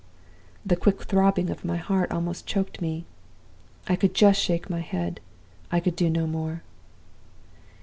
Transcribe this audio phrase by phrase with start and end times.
[0.65, 3.05] "The quick throbbing of my heart almost choked me.
[3.87, 5.19] I could just shake my head
[5.71, 6.63] I could do no more.